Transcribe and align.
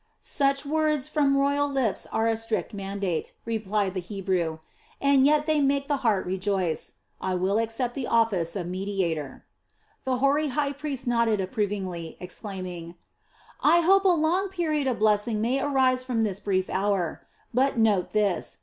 "Such 0.19 0.65
words 0.65 1.07
from 1.07 1.37
royal 1.37 1.67
lips 1.67 2.07
are 2.11 2.27
a 2.27 2.35
strict 2.35 2.73
mandate," 2.73 3.33
replied 3.45 3.93
the 3.93 3.99
Hebrew. 3.99 4.57
"And 4.99 5.23
yet 5.23 5.45
they 5.45 5.61
make 5.61 5.87
the 5.87 5.97
heart 5.97 6.25
rejoice. 6.25 6.95
I 7.21 7.35
will 7.35 7.59
accept 7.59 7.93
the 7.93 8.07
office 8.07 8.55
of 8.55 8.65
mediator." 8.65 9.45
The 10.03 10.17
hoary 10.17 10.47
high 10.47 10.71
priest 10.73 11.05
nodded 11.05 11.39
approvingly, 11.39 12.17
exclaiming: 12.19 12.95
"I 13.61 13.81
hope 13.81 14.03
a 14.03 14.07
long 14.09 14.49
period 14.49 14.87
of 14.87 14.97
blessing 14.97 15.39
may 15.39 15.61
arise 15.61 16.03
from 16.03 16.23
this 16.23 16.39
brief 16.39 16.67
hour. 16.67 17.21
But 17.53 17.77
note 17.77 18.11
this. 18.11 18.57